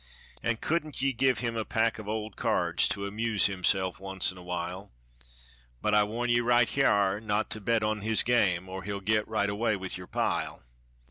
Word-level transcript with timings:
An' 0.41 0.57
couldn't 0.57 1.03
ye 1.03 1.13
give 1.13 1.41
him 1.41 1.55
a 1.55 1.63
pack 1.63 1.99
of 1.99 2.07
old 2.09 2.35
cards 2.35 2.87
To 2.87 3.05
amuse 3.05 3.45
himself 3.45 3.99
once 3.99 4.31
in 4.31 4.37
a 4.39 4.41
while? 4.41 4.91
But 5.79 5.93
I 5.93 6.03
warn 6.05 6.31
ye 6.31 6.39
right 6.39 6.67
hyar 6.67 7.19
not 7.21 7.51
to 7.51 7.61
bet 7.61 7.83
on 7.83 8.01
his 8.01 8.23
game, 8.23 8.67
Or 8.67 8.81
he'll 8.81 8.99
get 8.99 9.27
right 9.27 9.47
away 9.47 9.75
with 9.75 9.99
yer 9.99 10.07
pile. 10.07 10.63